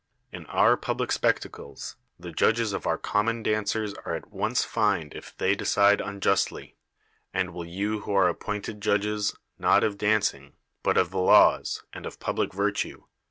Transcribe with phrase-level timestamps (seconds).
[0.33, 5.37] Tn oui public spectacles, the judges of our commoTi dancers are at once fined if
[5.37, 6.73] they decide unjustl};
[7.35, 11.83] and will you who are ai)pointi'd jikIl'^s, not of danc ing, but of tb.e laws,
[11.93, 13.03] and of j)ubli(; virluc.